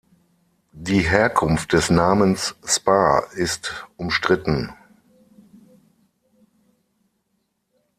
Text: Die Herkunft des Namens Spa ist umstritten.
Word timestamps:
Die 0.73 1.01
Herkunft 1.01 1.73
des 1.73 1.91
Namens 1.91 2.55
Spa 2.65 3.19
ist 3.35 3.85
umstritten. 3.97 4.73